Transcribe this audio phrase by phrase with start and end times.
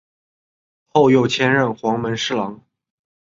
[0.87, 2.59] 后又迁任黄门侍郎。